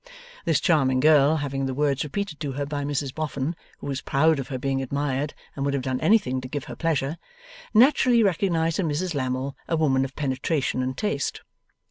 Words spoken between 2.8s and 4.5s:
Mrs Boffin (who was proud of